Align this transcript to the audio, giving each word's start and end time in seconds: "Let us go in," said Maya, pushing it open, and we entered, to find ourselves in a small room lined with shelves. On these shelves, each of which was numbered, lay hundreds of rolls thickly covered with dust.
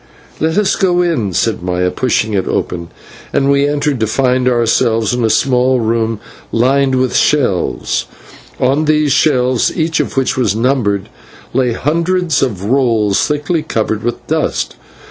"Let 0.39 0.57
us 0.57 0.75
go 0.75 1.03
in," 1.03 1.31
said 1.33 1.61
Maya, 1.61 1.91
pushing 1.91 2.33
it 2.33 2.47
open, 2.47 2.87
and 3.31 3.51
we 3.51 3.67
entered, 3.69 3.99
to 3.99 4.07
find 4.07 4.47
ourselves 4.47 5.13
in 5.13 5.23
a 5.23 5.29
small 5.29 5.79
room 5.79 6.19
lined 6.51 6.95
with 6.95 7.15
shelves. 7.15 8.07
On 8.59 8.85
these 8.85 9.11
shelves, 9.11 9.71
each 9.77 9.99
of 9.99 10.17
which 10.17 10.35
was 10.35 10.55
numbered, 10.55 11.07
lay 11.53 11.73
hundreds 11.73 12.41
of 12.41 12.65
rolls 12.65 13.27
thickly 13.27 13.61
covered 13.61 14.01
with 14.01 14.25
dust. 14.25 14.75